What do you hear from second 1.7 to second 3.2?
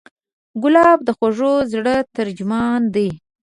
زړه ترجمان دی.